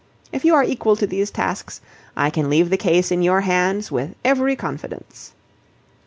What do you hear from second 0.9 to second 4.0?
to these tasks, I can leave the case in your hands